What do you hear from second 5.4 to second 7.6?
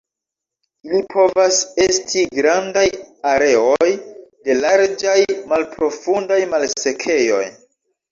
malprofundaj malsekejoj.